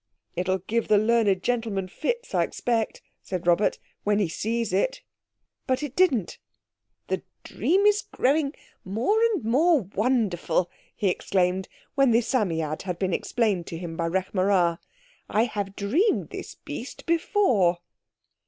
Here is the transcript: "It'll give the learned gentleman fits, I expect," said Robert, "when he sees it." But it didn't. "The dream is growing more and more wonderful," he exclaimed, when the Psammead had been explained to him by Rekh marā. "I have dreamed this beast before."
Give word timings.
"It'll 0.35 0.57
give 0.57 0.87
the 0.87 0.97
learned 0.97 1.43
gentleman 1.43 1.87
fits, 1.87 2.33
I 2.33 2.41
expect," 2.41 3.03
said 3.21 3.45
Robert, 3.45 3.77
"when 4.03 4.17
he 4.17 4.27
sees 4.27 4.73
it." 4.73 5.03
But 5.67 5.83
it 5.83 5.95
didn't. 5.95 6.39
"The 7.07 7.21
dream 7.43 7.85
is 7.85 8.01
growing 8.11 8.55
more 8.83 9.19
and 9.33 9.43
more 9.43 9.81
wonderful," 9.81 10.71
he 10.95 11.07
exclaimed, 11.09 11.67
when 11.93 12.09
the 12.09 12.21
Psammead 12.21 12.81
had 12.81 12.97
been 12.97 13.13
explained 13.13 13.67
to 13.67 13.77
him 13.77 13.95
by 13.95 14.09
Rekh 14.09 14.31
marā. 14.31 14.79
"I 15.29 15.43
have 15.43 15.75
dreamed 15.75 16.31
this 16.31 16.55
beast 16.55 17.05
before." 17.05 17.77